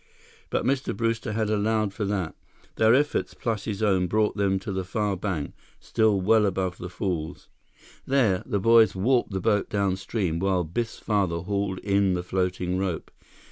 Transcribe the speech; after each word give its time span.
But 0.49 0.65
Mr. 0.65 0.97
Brewster 0.97 1.33
had 1.33 1.51
allowed 1.51 1.93
for 1.93 2.05
that. 2.05 2.33
Their 2.77 2.95
efforts, 2.95 3.35
plus 3.35 3.65
his 3.65 3.83
own, 3.83 4.07
brought 4.07 4.35
them 4.35 4.57
to 4.57 4.71
the 4.71 4.83
far 4.83 5.15
bank, 5.15 5.53
still 5.79 6.19
well 6.19 6.47
above 6.47 6.79
the 6.79 6.89
falls. 6.89 7.49
There, 8.07 8.41
the 8.47 8.59
boys 8.59 8.95
warped 8.95 9.29
the 9.29 9.39
boat 9.39 9.69
downstream 9.69 10.39
while 10.39 10.63
Biff's 10.63 10.97
father 10.97 11.41
hauled 11.41 11.77
in 11.81 12.15
the 12.15 12.23
floating 12.23 12.79
rope. 12.79 13.11